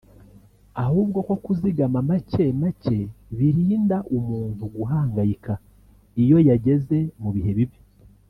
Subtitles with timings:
[0.83, 2.97] ahubwo ko kuzigama make make
[3.37, 5.53] birinda umuntu guhangayika
[6.23, 7.77] iyo yageze mu bihe bibi